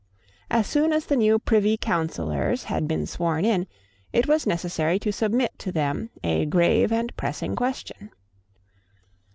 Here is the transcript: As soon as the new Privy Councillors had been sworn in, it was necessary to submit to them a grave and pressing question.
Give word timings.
As 0.49 0.65
soon 0.65 0.93
as 0.93 1.05
the 1.05 1.15
new 1.15 1.37
Privy 1.37 1.77
Councillors 1.77 2.63
had 2.63 2.87
been 2.87 3.05
sworn 3.05 3.45
in, 3.45 3.67
it 4.11 4.27
was 4.27 4.47
necessary 4.47 4.97
to 4.97 5.13
submit 5.13 5.51
to 5.59 5.71
them 5.71 6.09
a 6.23 6.47
grave 6.47 6.91
and 6.91 7.15
pressing 7.15 7.55
question. 7.55 8.09